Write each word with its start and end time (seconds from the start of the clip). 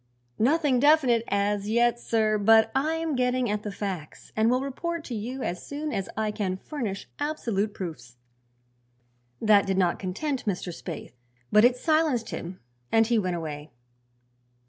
"Nothing 0.39 0.79
definite 0.79 1.23
as 1.27 1.69
yet, 1.69 1.99
sir; 1.99 2.39
but 2.39 2.71
I 2.73 2.95
am 2.95 3.15
getting 3.15 3.51
at 3.51 3.61
the 3.61 3.71
facts 3.71 4.31
and 4.35 4.49
will 4.49 4.61
report 4.63 5.03
to 5.03 5.13
you 5.13 5.43
as 5.43 5.63
soon 5.63 5.93
as 5.93 6.09
I 6.17 6.31
can 6.31 6.57
furnish 6.57 7.07
absolute 7.19 7.75
proofs." 7.75 8.17
That 9.39 9.67
did 9.67 9.77
not 9.77 9.99
content 9.99 10.47
Mr. 10.47 10.69
Spaythe, 10.73 11.11
but 11.51 11.63
it 11.63 11.77
silenced 11.77 12.31
him 12.31 12.59
and 12.91 13.05
he 13.05 13.19
went 13.19 13.35
away. 13.35 13.69